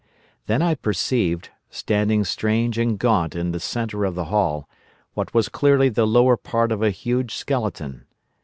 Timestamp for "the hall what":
4.15-5.31